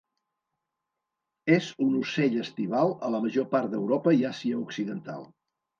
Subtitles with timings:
[1.57, 5.27] És un ocell estival a la major part d'Europa i Àsia Occidental.